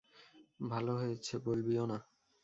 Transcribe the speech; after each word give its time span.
ভালো 0.69 0.93
হয়েছে, 0.95 1.33
বলবিও 1.39 1.83
না। 1.85 1.97